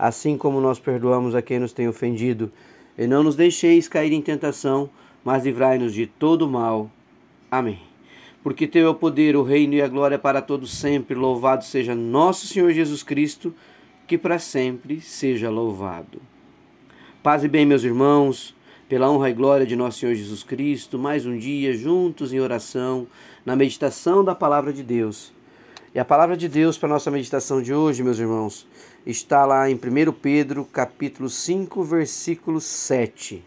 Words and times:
assim 0.00 0.38
como 0.38 0.62
nós 0.62 0.78
perdoamos 0.78 1.34
a 1.34 1.42
quem 1.42 1.58
nos 1.58 1.74
tem 1.74 1.86
ofendido. 1.86 2.50
E 2.96 3.06
não 3.06 3.22
nos 3.22 3.36
deixeis 3.36 3.86
cair 3.86 4.12
em 4.12 4.22
tentação, 4.22 4.88
mas 5.22 5.44
livrai-nos 5.44 5.92
de 5.92 6.06
todo 6.06 6.48
mal. 6.48 6.90
Amém. 7.50 7.78
Porque 8.42 8.66
teu 8.66 8.86
é 8.86 8.90
o 8.90 8.94
poder, 8.94 9.36
o 9.36 9.42
reino 9.42 9.74
e 9.74 9.82
a 9.82 9.88
glória 9.88 10.18
para 10.18 10.40
todos 10.40 10.72
sempre. 10.72 11.14
Louvado 11.14 11.64
seja 11.64 11.94
nosso 11.94 12.46
Senhor 12.46 12.72
Jesus 12.72 13.02
Cristo, 13.02 13.54
que 14.06 14.16
para 14.16 14.38
sempre 14.38 15.02
seja 15.02 15.50
louvado. 15.50 16.22
Paz 17.22 17.44
e 17.44 17.48
bem, 17.48 17.66
meus 17.66 17.84
irmãos, 17.84 18.56
pela 18.88 19.10
honra 19.10 19.28
e 19.28 19.34
glória 19.34 19.66
de 19.66 19.76
nosso 19.76 19.98
Senhor 19.98 20.14
Jesus 20.14 20.42
Cristo, 20.42 20.98
mais 20.98 21.26
um 21.26 21.36
dia 21.36 21.74
juntos 21.74 22.32
em 22.32 22.40
oração, 22.40 23.06
na 23.44 23.54
meditação 23.54 24.24
da 24.24 24.34
palavra 24.34 24.72
de 24.72 24.82
Deus. 24.82 25.30
E 25.92 25.98
a 25.98 26.04
palavra 26.04 26.36
de 26.36 26.48
Deus 26.48 26.78
para 26.78 26.88
a 26.88 26.92
nossa 26.92 27.10
meditação 27.10 27.60
de 27.60 27.74
hoje, 27.74 28.04
meus 28.04 28.20
irmãos, 28.20 28.64
está 29.04 29.44
lá 29.44 29.68
em 29.68 29.74
1 29.74 30.12
Pedro, 30.12 30.64
capítulo 30.64 31.28
5, 31.28 31.82
versículo 31.82 32.60
7. 32.60 33.44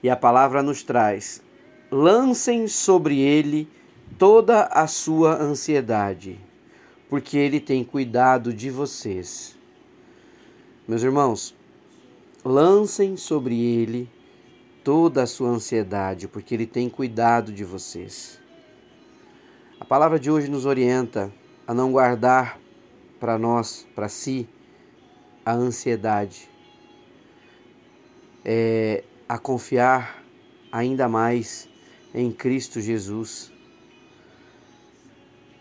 E 0.00 0.08
a 0.08 0.14
palavra 0.14 0.62
nos 0.62 0.84
traz: 0.84 1.42
lancem 1.90 2.68
sobre 2.68 3.18
ele 3.18 3.68
toda 4.16 4.66
a 4.66 4.86
sua 4.86 5.34
ansiedade, 5.34 6.38
porque 7.10 7.36
ele 7.36 7.58
tem 7.58 7.82
cuidado 7.82 8.54
de 8.54 8.70
vocês. 8.70 9.58
Meus 10.86 11.02
irmãos, 11.02 11.56
lancem 12.44 13.16
sobre 13.16 13.60
ele 13.60 14.08
toda 14.84 15.24
a 15.24 15.26
sua 15.26 15.48
ansiedade, 15.48 16.28
porque 16.28 16.54
ele 16.54 16.66
tem 16.68 16.88
cuidado 16.88 17.52
de 17.52 17.64
vocês. 17.64 18.40
A 19.80 19.84
palavra 19.84 20.20
de 20.20 20.30
hoje 20.30 20.48
nos 20.48 20.64
orienta 20.64 21.32
a 21.68 21.74
não 21.74 21.92
guardar 21.92 22.58
para 23.20 23.38
nós, 23.38 23.86
para 23.94 24.08
si, 24.08 24.48
a 25.44 25.52
ansiedade, 25.52 26.48
é, 28.42 29.04
a 29.28 29.36
confiar 29.36 30.24
ainda 30.72 31.06
mais 31.10 31.68
em 32.14 32.32
Cristo 32.32 32.80
Jesus, 32.80 33.52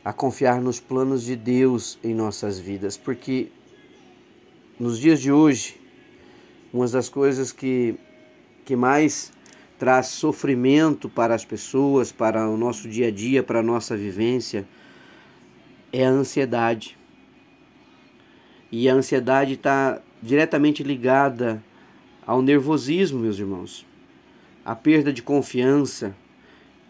a 0.05 0.13
confiar 0.13 0.61
nos 0.61 0.79
planos 0.79 1.23
de 1.23 1.35
Deus 1.35 1.99
em 2.01 2.13
nossas 2.13 2.57
vidas, 2.57 2.95
porque 2.95 3.51
nos 4.79 4.97
dias 4.97 5.19
de 5.19 5.29
hoje, 5.29 5.77
uma 6.71 6.87
das 6.87 7.09
coisas 7.09 7.51
que, 7.51 7.99
que 8.63 8.77
mais 8.77 9.33
traz 9.77 10.07
sofrimento 10.07 11.09
para 11.09 11.35
as 11.35 11.43
pessoas, 11.43 12.13
para 12.13 12.47
o 12.47 12.55
nosso 12.55 12.87
dia 12.87 13.09
a 13.09 13.11
dia, 13.11 13.43
para 13.43 13.59
a 13.59 13.63
nossa 13.63 13.97
vivência, 13.97 14.65
é 15.99 16.05
a 16.05 16.09
ansiedade. 16.11 16.95
E 18.71 18.87
a 18.87 18.93
ansiedade 18.93 19.53
está 19.53 19.99
diretamente 20.21 20.83
ligada 20.83 21.63
ao 22.25 22.41
nervosismo, 22.41 23.19
meus 23.19 23.39
irmãos. 23.39 23.83
A 24.63 24.75
perda 24.75 25.11
de 25.11 25.23
confiança, 25.23 26.15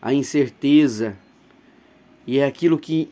a 0.01 0.13
incerteza. 0.13 1.15
E 2.25 2.39
é 2.39 2.45
aquilo 2.45 2.77
que 2.77 3.09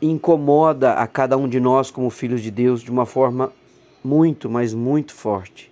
incomoda 0.00 0.94
a 0.94 1.06
cada 1.06 1.36
um 1.36 1.46
de 1.46 1.60
nós 1.60 1.90
como 1.90 2.08
filhos 2.08 2.40
de 2.40 2.50
Deus 2.50 2.80
de 2.80 2.90
uma 2.90 3.04
forma 3.04 3.52
muito, 4.02 4.48
mas 4.48 4.72
muito 4.72 5.12
forte. 5.12 5.70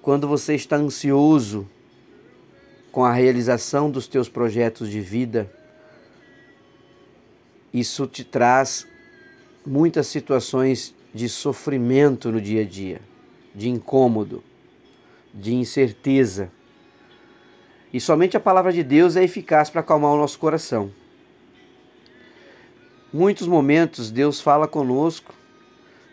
Quando 0.00 0.26
você 0.26 0.54
está 0.54 0.76
ansioso 0.76 1.68
com 2.90 3.04
a 3.04 3.12
realização 3.12 3.90
dos 3.90 4.08
teus 4.08 4.30
projetos 4.30 4.88
de 4.88 5.00
vida, 5.00 5.59
isso 7.72 8.06
te 8.06 8.24
traz 8.24 8.86
muitas 9.64 10.06
situações 10.06 10.94
de 11.14 11.28
sofrimento 11.28 12.30
no 12.30 12.40
dia 12.40 12.62
a 12.62 12.64
dia, 12.64 13.00
de 13.54 13.68
incômodo, 13.68 14.42
de 15.32 15.54
incerteza. 15.54 16.50
E 17.92 18.00
somente 18.00 18.36
a 18.36 18.40
palavra 18.40 18.72
de 18.72 18.82
Deus 18.82 19.16
é 19.16 19.24
eficaz 19.24 19.70
para 19.70 19.80
acalmar 19.80 20.12
o 20.12 20.16
nosso 20.16 20.38
coração. 20.38 20.90
Muitos 23.12 23.46
momentos 23.48 24.10
Deus 24.10 24.40
fala 24.40 24.68
conosco 24.68 25.34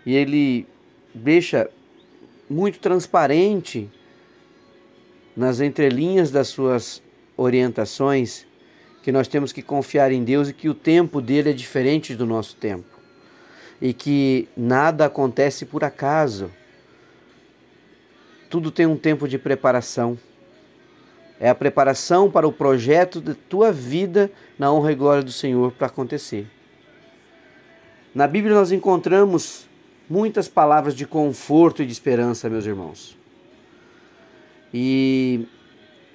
e 0.05 0.15
Ele 0.15 0.65
deixa 1.13 1.69
muito 2.49 2.79
transparente 2.79 3.89
nas 5.35 5.59
entrelinhas 5.59 6.31
das 6.31 6.47
suas 6.47 7.03
orientações 7.35 8.46
que 9.07 9.11
nós 9.13 9.29
temos 9.29 9.53
que 9.53 9.61
confiar 9.61 10.11
em 10.11 10.21
Deus 10.21 10.49
e 10.49 10.53
que 10.53 10.67
o 10.67 10.73
tempo 10.73 11.21
dele 11.21 11.51
é 11.51 11.53
diferente 11.53 12.13
do 12.13 12.25
nosso 12.25 12.57
tempo. 12.57 12.99
E 13.81 13.93
que 13.93 14.49
nada 14.57 15.05
acontece 15.05 15.65
por 15.65 15.81
acaso. 15.81 16.51
Tudo 18.49 18.69
tem 18.69 18.85
um 18.85 18.97
tempo 18.97 19.25
de 19.25 19.37
preparação. 19.37 20.19
É 21.39 21.47
a 21.47 21.55
preparação 21.55 22.29
para 22.29 22.45
o 22.45 22.51
projeto 22.51 23.21
da 23.21 23.33
tua 23.33 23.71
vida 23.71 24.29
na 24.59 24.73
honra 24.73 24.91
e 24.91 24.95
glória 24.95 25.23
do 25.23 25.31
Senhor 25.31 25.71
para 25.71 25.87
acontecer. 25.87 26.45
Na 28.13 28.27
Bíblia 28.27 28.53
nós 28.53 28.73
encontramos 28.73 29.69
muitas 30.09 30.49
palavras 30.49 30.93
de 30.93 31.07
conforto 31.07 31.81
e 31.81 31.85
de 31.85 31.93
esperança, 31.93 32.49
meus 32.49 32.65
irmãos. 32.65 33.17
E 34.73 35.47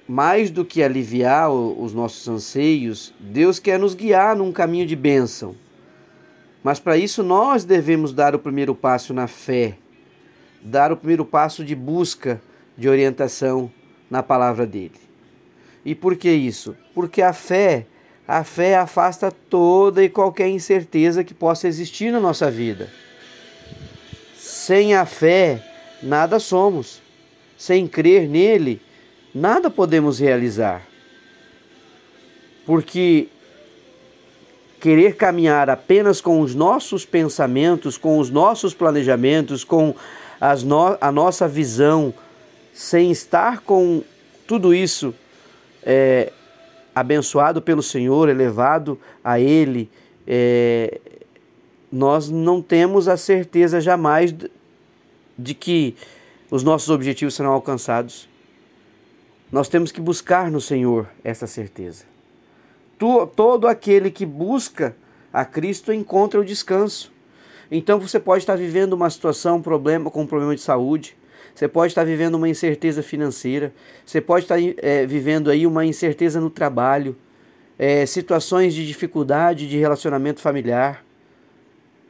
mais 0.07 0.51
do 0.51 0.65
que 0.65 0.83
aliviar 0.83 1.51
os 1.51 1.93
nossos 1.93 2.27
anseios, 2.27 3.13
Deus 3.19 3.59
quer 3.59 3.79
nos 3.79 3.95
guiar 3.95 4.35
num 4.35 4.51
caminho 4.51 4.85
de 4.85 4.95
bênção. 4.95 5.55
Mas 6.63 6.79
para 6.79 6.97
isso 6.97 7.23
nós 7.23 7.63
devemos 7.63 8.13
dar 8.13 8.35
o 8.35 8.39
primeiro 8.39 8.73
passo 8.73 9.13
na 9.13 9.27
fé, 9.27 9.77
dar 10.61 10.91
o 10.91 10.97
primeiro 10.97 11.25
passo 11.25 11.63
de 11.63 11.75
busca 11.75 12.41
de 12.77 12.87
orientação 12.87 13.71
na 14.09 14.23
palavra 14.23 14.65
dele. 14.65 14.99
E 15.85 15.93
por 15.93 16.15
que 16.15 16.31
isso? 16.31 16.75
Porque 16.93 17.21
a 17.21 17.33
fé, 17.33 17.85
a 18.27 18.43
fé 18.43 18.77
afasta 18.77 19.31
toda 19.31 20.03
e 20.03 20.09
qualquer 20.09 20.47
incerteza 20.47 21.23
que 21.23 21.33
possa 21.33 21.67
existir 21.67 22.11
na 22.11 22.19
nossa 22.19 22.49
vida. 22.49 22.89
Sem 24.37 24.95
a 24.95 25.05
fé, 25.05 25.61
nada 26.01 26.39
somos. 26.39 27.01
Sem 27.57 27.87
crer 27.87 28.27
nele, 28.27 28.81
nada 29.33 29.69
podemos 29.69 30.19
realizar. 30.19 30.85
Porque 32.65 33.27
querer 34.79 35.15
caminhar 35.15 35.69
apenas 35.69 36.19
com 36.19 36.41
os 36.41 36.53
nossos 36.53 37.05
pensamentos, 37.05 37.97
com 37.97 38.19
os 38.19 38.29
nossos 38.29 38.73
planejamentos, 38.73 39.63
com 39.63 39.95
no 40.65 40.97
a 40.99 41.11
nossa 41.11 41.47
visão, 41.47 42.13
sem 42.73 43.11
estar 43.11 43.61
com 43.61 44.03
tudo 44.45 44.73
isso 44.73 45.13
é, 45.83 46.33
abençoado 46.93 47.61
pelo 47.61 47.81
Senhor, 47.81 48.27
elevado 48.27 48.99
a 49.23 49.39
Ele, 49.39 49.89
é, 50.27 50.99
nós 51.91 52.29
não 52.29 52.61
temos 52.61 53.07
a 53.07 53.15
certeza 53.15 53.79
jamais 53.79 54.35
de 55.37 55.53
que 55.53 55.95
os 56.51 56.63
nossos 56.63 56.89
objetivos 56.89 57.35
serão 57.35 57.51
alcançados. 57.51 58.27
Nós 59.53 59.69
temos 59.69 59.91
que 59.91 60.01
buscar 60.01 60.49
no 60.49 60.59
Senhor 60.59 61.07
essa 61.23 61.45
certeza. 61.45 62.05
Todo 62.97 63.67
aquele 63.67 64.09
que 64.09 64.25
busca 64.25 64.95
a 65.31 65.45
Cristo 65.45 65.93
encontra 65.93 66.39
o 66.39 66.43
descanso. 66.43 67.13
Então 67.69 67.99
você 67.99 68.19
pode 68.19 68.41
estar 68.41 68.55
vivendo 68.55 68.93
uma 68.93 69.07
situação, 69.11 69.57
um 69.57 69.61
problema 69.61 70.09
com 70.09 70.23
um 70.23 70.25
problema 70.25 70.55
de 70.55 70.61
saúde, 70.61 71.15
você 71.53 71.67
pode 71.67 71.91
estar 71.91 72.03
vivendo 72.03 72.33
uma 72.33 72.49
incerteza 72.49 73.03
financeira, 73.03 73.71
você 74.03 74.19
pode 74.19 74.45
estar 74.45 74.57
é, 74.59 75.05
vivendo 75.05 75.51
aí 75.51 75.67
uma 75.67 75.85
incerteza 75.85 76.41
no 76.41 76.49
trabalho, 76.49 77.15
é, 77.77 78.07
situações 78.07 78.73
de 78.73 78.87
dificuldade 78.87 79.69
de 79.69 79.77
relacionamento 79.77 80.41
familiar, 80.41 81.05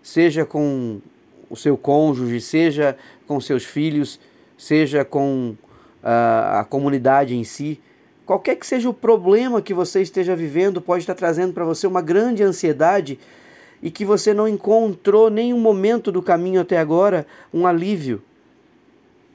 seja 0.01 0.45
com 0.45 1.01
o 1.49 1.57
seu 1.57 1.75
cônjuge, 1.75 2.39
seja 2.39 2.95
com 3.27 3.37
seus 3.41 3.65
filhos, 3.65 4.17
seja 4.57 5.03
com 5.03 5.57
a, 6.03 6.59
a 6.59 6.63
comunidade 6.65 7.35
em 7.35 7.43
si. 7.43 7.79
Qualquer 8.25 8.55
que 8.55 8.67
seja 8.67 8.89
o 8.89 8.93
problema 8.93 9.61
que 9.61 9.73
você 9.73 10.01
esteja 10.01 10.35
vivendo, 10.35 10.81
pode 10.81 11.03
estar 11.03 11.15
trazendo 11.15 11.53
para 11.53 11.65
você 11.65 11.87
uma 11.87 12.01
grande 12.01 12.43
ansiedade 12.43 13.19
e 13.81 13.91
que 13.91 14.05
você 14.05 14.33
não 14.33 14.47
encontrou 14.47 15.29
nenhum 15.29 15.59
momento 15.59 16.11
do 16.11 16.21
caminho 16.21 16.61
até 16.61 16.77
agora 16.77 17.25
um 17.53 17.67
alívio. 17.67 18.21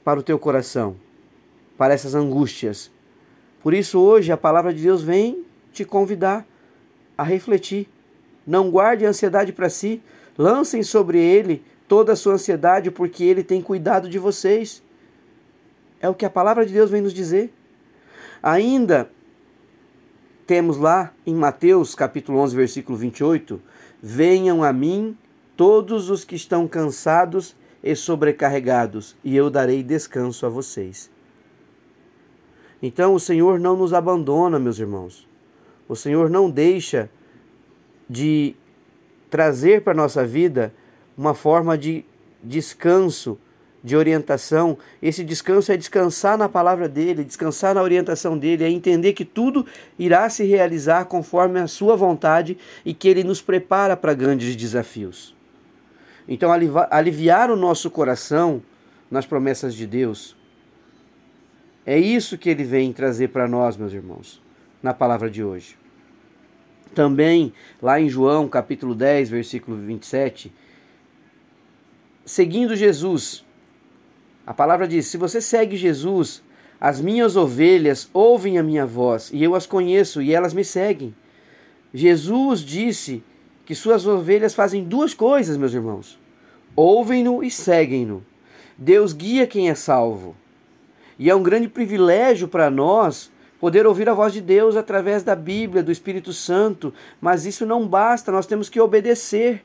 para 0.03 0.20
o 0.20 0.23
teu 0.23 0.38
coração, 0.38 0.97
para 1.76 1.93
essas 1.93 2.15
angústias. 2.15 2.91
Por 3.62 3.75
isso, 3.75 4.00
hoje, 4.00 4.32
a 4.32 4.38
palavra 4.38 4.73
de 4.73 4.82
Deus 4.82 5.03
vem 5.03 5.44
te 5.70 5.85
convidar 5.85 6.47
a 7.17 7.23
refletir. 7.23 7.87
Não 8.47 8.70
guarde 8.70 9.05
a 9.05 9.11
ansiedade 9.11 9.53
para 9.53 9.69
si, 9.69 10.00
lancem 10.38 10.82
sobre 10.82 11.19
ele 11.19 11.62
toda 11.87 12.15
a 12.15 12.17
sua 12.17 12.32
ansiedade, 12.32 12.91
porque 12.91 13.23
ele 13.23 13.43
tem 13.43 13.61
cuidado 13.61 14.09
de 14.09 14.19
vocês. 14.19 14.82
É 16.00 16.09
o 16.09 16.15
que 16.15 16.25
a 16.25 16.31
palavra 16.31 16.65
de 16.65 16.73
Deus 16.73 16.91
vem 16.91 17.03
nos 17.03 17.12
dizer. 17.12 17.53
Ainda 18.43 19.11
temos 20.47 20.79
lá 20.79 21.12
em 21.27 21.35
Mateus 21.35 21.95
capítulo 21.95 22.39
11, 22.39 22.56
versículo 22.56 22.97
28, 22.97 23.61
venham 24.03 24.65
a 24.65 24.73
mim 24.73 25.17
todos 25.56 26.09
os 26.09 26.25
que 26.25 26.37
estão 26.37 26.67
cansados 26.67 27.55
e 27.83 27.95
sobrecarregados, 27.95 29.17
e 29.23 29.37
eu 29.37 29.50
darei 29.50 29.83
descanso 29.83 30.47
a 30.47 30.49
vocês. 30.49 31.11
Então 32.83 33.12
o 33.12 33.21
Senhor 33.21 33.59
não 33.59 33.77
nos 33.77 33.93
abandona, 33.93 34.59
meus 34.59 34.79
irmãos. 34.79 35.29
O 35.89 35.97
Senhor 35.97 36.31
não 36.31 36.49
deixa 36.49 37.11
de 38.09 38.55
trazer 39.29 39.83
para 39.83 39.93
a 39.93 39.97
nossa 39.97 40.25
vida 40.25 40.73
uma 41.17 41.35
forma 41.35 41.77
de 41.77 42.05
descanso, 42.43 43.39
de 43.83 43.97
orientação. 43.97 44.77
Esse 45.01 45.25
descanso 45.25 45.73
é 45.73 45.77
descansar 45.77 46.37
na 46.37 46.49
palavra 46.49 46.89
dele, 46.89 47.25
descansar 47.25 47.75
na 47.75 47.83
orientação 47.83 48.37
dele, 48.37 48.65
é 48.65 48.71
entender 48.71 49.13
que 49.13 49.25
tudo 49.25 49.65
irá 49.99 50.29
se 50.29 50.45
realizar 50.45 51.05
conforme 51.05 51.61
a 51.61 51.67
sua 51.67 51.97
vontade 51.97 52.59
e 52.85 52.93
que 52.93 53.09
ele 53.09 53.25
nos 53.25 53.41
prepara 53.41 53.97
para 53.97 54.15
grandes 54.15 54.55
desafios. 54.57 55.35
Então, 56.27 56.51
aliviar 56.91 57.51
o 57.51 57.57
nosso 57.57 57.91
coração 57.91 58.63
nas 59.11 59.25
promessas 59.25 59.75
de 59.75 59.87
Deus, 59.87 60.37
é 61.87 61.99
isso 61.99 62.37
que 62.37 62.51
ele 62.51 62.65
vem 62.65 62.93
trazer 62.93 63.29
para 63.29 63.49
nós, 63.49 63.77
meus 63.77 63.95
irmãos, 63.95 64.43
na 64.83 64.93
palavra 64.93 65.31
de 65.31 65.43
hoje. 65.43 65.79
Também, 66.95 67.53
lá 67.81 67.99
em 67.99 68.11
João, 68.11 68.47
capítulo 68.47 68.95
10, 68.95 69.31
versículo 69.31 69.77
27, 69.79 70.53
seguindo 72.27 72.77
Jesus, 72.77 73.43
a 74.49 74.55
palavra 74.55 74.89
diz: 74.89 75.06
Se 75.09 75.19
você 75.19 75.43
segue 75.43 75.77
Jesus, 75.77 76.43
as 76.81 77.03
minhas 77.03 77.37
ovelhas 77.37 78.09
ouvem 78.15 78.56
a 78.56 78.62
minha 78.62 78.87
voz, 78.87 79.29
e 79.31 79.45
eu 79.45 79.55
as 79.55 79.67
conheço, 79.67 80.23
e 80.23 80.33
elas 80.33 80.55
me 80.55 80.65
seguem. 80.65 81.15
Jesus 81.93 82.61
disse 82.61 83.23
que 83.67 83.75
suas 83.75 84.06
ovelhas 84.06 84.55
fazem 84.55 84.83
duas 84.83 85.12
coisas, 85.12 85.59
meus 85.59 85.75
irmãos: 85.75 86.19
ouvem-no 86.75 87.45
e 87.45 87.50
seguem-no. 87.50 88.25
Deus 88.79 89.12
guia 89.12 89.47
quem 89.47 89.69
é 89.69 89.75
salvo. 89.75 90.35
E 91.19 91.29
é 91.29 91.35
um 91.35 91.43
grande 91.43 91.69
privilégio 91.69 92.49
para 92.49 92.71
nós 92.71 93.31
poder 93.61 93.87
ouvir 93.87 94.09
a 94.09 94.15
voz 94.15 94.33
de 94.33 94.41
Deus 94.41 94.77
através 94.77 95.23
da 95.23 95.37
Bíblia, 95.37 95.83
do 95.83 95.93
Espírito 95.93 96.33
Santo, 96.33 96.94
mas 97.21 97.44
isso 97.44 97.67
não 97.67 97.87
basta, 97.87 98.33
nós 98.33 98.47
temos 98.47 98.71
que 98.71 98.81
obedecer. 98.81 99.62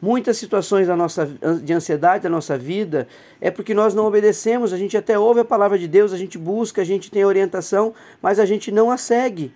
Muitas 0.00 0.36
situações 0.36 0.86
da 0.86 0.94
nossa, 0.94 1.26
de 1.62 1.72
ansiedade 1.72 2.24
da 2.24 2.28
nossa 2.28 2.56
vida 2.58 3.08
é 3.40 3.50
porque 3.50 3.72
nós 3.72 3.94
não 3.94 4.04
obedecemos, 4.04 4.72
a 4.72 4.76
gente 4.76 4.96
até 4.96 5.18
ouve 5.18 5.40
a 5.40 5.44
palavra 5.44 5.78
de 5.78 5.88
Deus, 5.88 6.12
a 6.12 6.18
gente 6.18 6.36
busca, 6.36 6.82
a 6.82 6.84
gente 6.84 7.10
tem 7.10 7.24
orientação, 7.24 7.94
mas 8.20 8.38
a 8.38 8.44
gente 8.44 8.70
não 8.70 8.90
a 8.90 8.98
segue. 8.98 9.52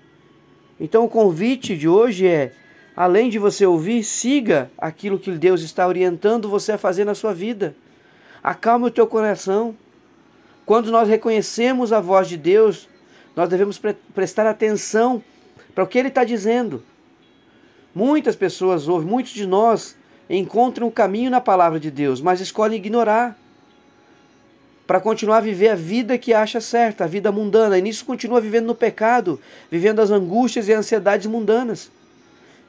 Então 0.78 1.04
o 1.04 1.08
convite 1.08 1.76
de 1.76 1.86
hoje 1.86 2.26
é, 2.26 2.52
além 2.96 3.28
de 3.28 3.38
você 3.38 3.66
ouvir, 3.66 4.02
siga 4.02 4.70
aquilo 4.78 5.18
que 5.18 5.30
Deus 5.32 5.60
está 5.60 5.86
orientando 5.86 6.48
você 6.48 6.72
a 6.72 6.78
fazer 6.78 7.04
na 7.04 7.14
sua 7.14 7.34
vida. 7.34 7.74
Acalme 8.42 8.86
o 8.86 8.90
teu 8.90 9.06
coração. 9.06 9.76
Quando 10.64 10.90
nós 10.90 11.06
reconhecemos 11.06 11.92
a 11.92 12.00
voz 12.00 12.28
de 12.28 12.38
Deus, 12.38 12.88
nós 13.36 13.48
devemos 13.50 13.78
pre 13.78 13.94
prestar 14.14 14.46
atenção 14.46 15.22
para 15.74 15.84
o 15.84 15.86
que 15.86 15.98
Ele 15.98 16.08
está 16.08 16.24
dizendo. 16.24 16.82
Muitas 17.94 18.36
pessoas 18.36 18.88
ouvem, 18.88 19.06
muitos 19.06 19.32
de 19.32 19.46
nós 19.46 19.99
encontram 20.38 20.86
o 20.86 20.92
caminho 20.92 21.30
na 21.30 21.40
palavra 21.40 21.80
de 21.80 21.90
Deus, 21.90 22.20
mas 22.20 22.40
escolhem 22.40 22.78
ignorar 22.78 23.36
para 24.86 25.00
continuar 25.00 25.38
a 25.38 25.40
viver 25.40 25.68
a 25.68 25.74
vida 25.74 26.18
que 26.18 26.34
acha 26.34 26.60
certa, 26.60 27.04
a 27.04 27.06
vida 27.06 27.30
mundana, 27.30 27.78
e 27.78 27.82
nisso 27.82 28.04
continua 28.04 28.40
vivendo 28.40 28.66
no 28.66 28.74
pecado, 28.74 29.40
vivendo 29.70 30.00
as 30.00 30.10
angústias 30.10 30.68
e 30.68 30.72
ansiedades 30.72 31.26
mundanas. 31.26 31.90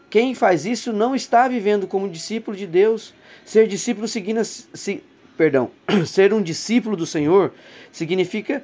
Quem 0.09 0.35
faz 0.35 0.65
isso 0.65 0.91
não 0.91 1.15
está 1.15 1.47
vivendo 1.47 1.87
como 1.87 2.09
discípulo 2.09 2.55
de 2.55 2.67
Deus. 2.67 3.13
Ser 3.45 3.67
discípulo 3.67 4.07
seguindo, 4.07 4.43
se, 4.43 5.01
perdão, 5.37 5.71
ser 6.05 6.33
um 6.33 6.41
discípulo 6.41 6.95
do 6.95 7.05
Senhor 7.05 7.53
significa 7.91 8.63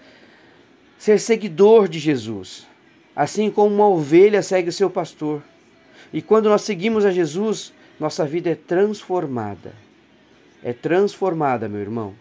ser 1.00 1.20
seguidor 1.20 1.88
de 1.88 2.00
Jesus, 2.00 2.68
assim 3.16 3.50
como 3.50 3.74
uma 3.74 3.88
ovelha 3.88 4.44
segue 4.44 4.70
o 4.70 4.74
seu 4.74 4.90
pastor. 4.90 5.42
E 6.12 6.22
quando 6.22 6.50
nós 6.50 6.64
seguimos 6.64 7.06
a 7.06 7.12
Jesus, 7.12 7.74
nossa 8.00 8.26
vida 8.26 8.50
é 8.50 8.56
transformada. 8.56 9.74
É 10.64 10.74
transformada, 10.74 11.68
meu 11.68 11.82
irmão. 11.82 12.16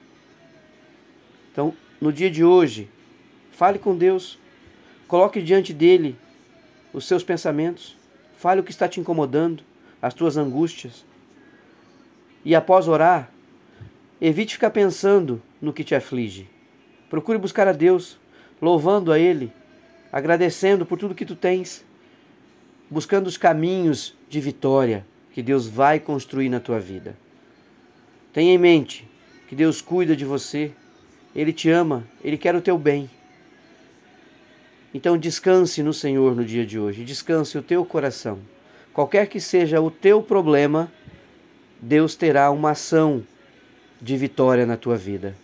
Então, 1.52 1.74
no 2.00 2.12
dia 2.12 2.30
de 2.30 2.44
hoje, 2.44 2.88
fale 3.50 3.78
com 3.78 3.96
Deus, 3.96 4.38
coloque 5.08 5.42
diante 5.42 5.72
dele 5.72 6.16
os 6.92 7.06
seus 7.06 7.24
pensamentos, 7.24 7.96
fale 8.36 8.60
o 8.60 8.64
que 8.64 8.70
está 8.70 8.88
te 8.88 9.00
incomodando, 9.00 9.62
as 10.00 10.12
tuas 10.12 10.36
angústias. 10.36 11.04
E 12.44 12.54
após 12.54 12.86
orar, 12.86 13.30
Evite 14.18 14.54
ficar 14.54 14.70
pensando 14.70 15.42
no 15.60 15.74
que 15.74 15.84
te 15.84 15.94
aflige. 15.94 16.48
Procure 17.10 17.36
buscar 17.36 17.68
a 17.68 17.72
Deus, 17.72 18.18
louvando 18.62 19.12
a 19.12 19.18
Ele, 19.18 19.52
agradecendo 20.10 20.86
por 20.86 20.98
tudo 20.98 21.14
que 21.14 21.26
tu 21.26 21.36
tens, 21.36 21.84
buscando 22.90 23.26
os 23.26 23.36
caminhos 23.36 24.16
de 24.26 24.40
vitória 24.40 25.04
que 25.36 25.42
Deus 25.42 25.66
vai 25.66 26.00
construir 26.00 26.48
na 26.48 26.58
tua 26.58 26.80
vida. 26.80 27.14
Tenha 28.32 28.54
em 28.54 28.56
mente 28.56 29.06
que 29.46 29.54
Deus 29.54 29.82
cuida 29.82 30.16
de 30.16 30.24
você, 30.24 30.72
Ele 31.34 31.52
te 31.52 31.68
ama, 31.68 32.06
Ele 32.24 32.38
quer 32.38 32.56
o 32.56 32.62
teu 32.62 32.78
bem. 32.78 33.10
Então 34.94 35.18
descanse 35.18 35.82
no 35.82 35.92
Senhor 35.92 36.34
no 36.34 36.42
dia 36.42 36.64
de 36.64 36.78
hoje, 36.78 37.04
descanse 37.04 37.58
o 37.58 37.62
teu 37.62 37.84
coração. 37.84 38.38
Qualquer 38.94 39.26
que 39.26 39.38
seja 39.38 39.78
o 39.78 39.90
teu 39.90 40.22
problema, 40.22 40.90
Deus 41.82 42.16
terá 42.16 42.50
uma 42.50 42.70
ação 42.70 43.22
de 44.00 44.16
vitória 44.16 44.64
na 44.64 44.78
tua 44.78 44.96
vida. 44.96 45.36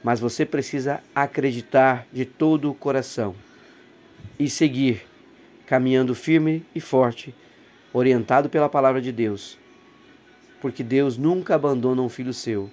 Mas 0.00 0.20
você 0.20 0.46
precisa 0.46 1.02
acreditar 1.12 2.06
de 2.12 2.24
todo 2.24 2.70
o 2.70 2.74
coração 2.74 3.34
e 4.38 4.48
seguir 4.48 5.02
caminhando 5.66 6.14
firme 6.14 6.64
e 6.72 6.80
forte, 6.80 7.34
orientado 7.92 8.48
pela 8.48 8.68
palavra 8.68 9.00
de 9.00 9.12
Deus. 9.12 9.58
Porque 10.60 10.82
Deus 10.82 11.16
nunca 11.16 11.54
abandona 11.54 12.02
um 12.02 12.08
filho 12.08 12.32
seu. 12.32 12.70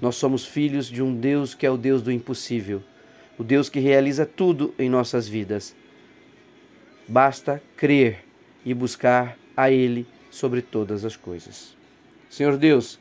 Nós 0.00 0.16
somos 0.16 0.46
filhos 0.46 0.86
de 0.86 1.02
um 1.02 1.14
Deus 1.14 1.54
que 1.54 1.66
é 1.66 1.70
o 1.70 1.76
Deus 1.76 2.02
do 2.02 2.10
impossível, 2.10 2.82
o 3.38 3.44
Deus 3.44 3.68
que 3.68 3.80
realiza 3.80 4.24
tudo 4.24 4.74
em 4.78 4.88
nossas 4.88 5.28
vidas. 5.28 5.74
Basta 7.06 7.62
crer 7.76 8.24
e 8.64 8.72
buscar 8.72 9.36
a 9.56 9.70
Ele 9.70 10.06
sobre 10.30 10.62
todas 10.62 11.04
as 11.04 11.16
coisas. 11.16 11.76
Senhor 12.30 12.56
Deus, 12.56 12.98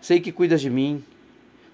Sei 0.00 0.18
que 0.18 0.32
cuidas 0.32 0.62
de 0.62 0.70
mim. 0.70 1.04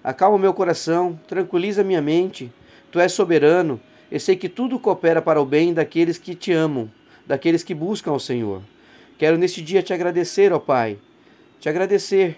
Acalma 0.03 0.37
meu 0.37 0.53
coração, 0.53 1.17
tranquiliza 1.27 1.83
minha 1.83 2.01
mente. 2.01 2.51
Tu 2.91 2.99
és 2.99 3.11
soberano 3.11 3.79
e 4.11 4.19
sei 4.19 4.35
que 4.35 4.49
tudo 4.49 4.79
coopera 4.79 5.21
para 5.21 5.41
o 5.41 5.45
bem 5.45 5.73
daqueles 5.73 6.17
que 6.17 6.35
te 6.35 6.51
amam, 6.51 6.91
daqueles 7.25 7.63
que 7.63 7.73
buscam 7.73 8.11
ao 8.11 8.19
Senhor. 8.19 8.61
Quero 9.17 9.35
neste 9.35 9.63
dia 9.63 9.81
te 9.81 9.91
agradecer, 9.93 10.53
ó 10.53 10.59
Pai, 10.59 10.99
te 11.59 11.67
agradecer 11.67 12.37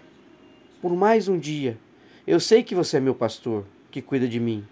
por 0.81 0.95
mais 0.95 1.27
um 1.27 1.37
dia. 1.37 1.77
Eu 2.25 2.39
sei 2.39 2.63
que 2.63 2.73
você 2.73 2.97
é 2.97 2.99
meu 3.01 3.13
pastor, 3.13 3.65
que 3.91 4.01
cuida 4.01 4.25
de 4.25 4.39
mim. 4.39 4.65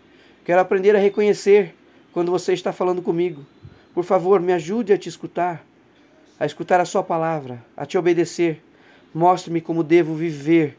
Quero 0.45 0.61
aprender 0.61 0.95
a 0.95 0.99
reconhecer 0.99 1.75
quando 2.13 2.31
você 2.31 2.53
está 2.53 2.71
falando 2.71 3.01
comigo. 3.01 3.45
Por 3.93 4.05
favor, 4.05 4.39
me 4.39 4.53
ajude 4.53 4.93
a 4.93 4.97
te 4.97 5.09
escutar, 5.09 5.65
a 6.39 6.45
escutar 6.45 6.79
a 6.79 6.85
Sua 6.85 7.03
palavra, 7.03 7.61
a 7.75 7.85
te 7.85 7.97
obedecer. 7.97 8.63
Mostre-me 9.13 9.59
como 9.59 9.83
devo 9.83 10.15
viver 10.15 10.77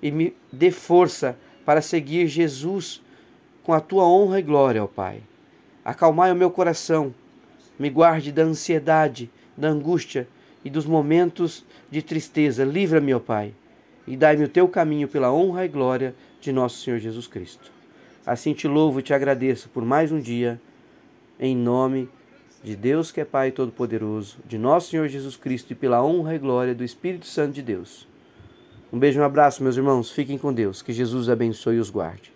e 0.00 0.10
me 0.10 0.34
dê 0.50 0.70
força 0.70 1.36
para 1.66 1.82
seguir 1.82 2.28
Jesus 2.28 3.02
com 3.62 3.74
a 3.74 3.80
tua 3.80 4.04
honra 4.04 4.38
e 4.38 4.42
glória, 4.42 4.82
ó 4.82 4.86
Pai. 4.86 5.22
Acalmai 5.84 6.32
o 6.32 6.36
meu 6.36 6.50
coração, 6.50 7.14
me 7.78 7.90
guarde 7.90 8.32
da 8.32 8.42
ansiedade, 8.42 9.30
da 9.54 9.68
angústia 9.68 10.26
e 10.64 10.70
dos 10.70 10.86
momentos 10.86 11.64
de 11.90 12.02
tristeza. 12.02 12.64
Livra-me, 12.64 13.14
ó 13.14 13.18
Pai, 13.18 13.52
e 14.06 14.16
dai-me 14.16 14.44
o 14.44 14.48
teu 14.48 14.68
caminho 14.68 15.08
pela 15.08 15.32
honra 15.32 15.64
e 15.64 15.68
glória 15.68 16.14
de 16.40 16.52
nosso 16.52 16.82
Senhor 16.82 16.98
Jesus 16.98 17.26
Cristo. 17.26 17.70
Assim 18.24 18.52
te 18.52 18.68
louvo 18.68 19.00
e 19.00 19.02
te 19.02 19.12
agradeço 19.12 19.68
por 19.68 19.84
mais 19.84 20.12
um 20.12 20.20
dia, 20.20 20.60
em 21.38 21.56
nome 21.56 22.08
de 22.62 22.76
Deus 22.76 23.10
que 23.10 23.20
é 23.20 23.24
Pai 23.24 23.50
Todo-Poderoso, 23.50 24.38
de 24.46 24.56
nosso 24.56 24.90
Senhor 24.90 25.08
Jesus 25.08 25.36
Cristo 25.36 25.72
e 25.72 25.74
pela 25.74 26.04
honra 26.04 26.34
e 26.34 26.38
glória 26.38 26.74
do 26.74 26.84
Espírito 26.84 27.26
Santo 27.26 27.54
de 27.54 27.62
Deus. 27.62 28.06
Um 28.92 28.98
beijo 28.98 29.18
e 29.18 29.22
um 29.22 29.24
abraço, 29.24 29.62
meus 29.62 29.76
irmãos. 29.76 30.10
Fiquem 30.10 30.36
com 30.36 30.52
Deus. 30.52 30.82
Que 30.82 30.92
Jesus 30.92 31.30
abençoe 31.30 31.76
e 31.76 31.80
os 31.80 31.88
guarde. 31.88 32.31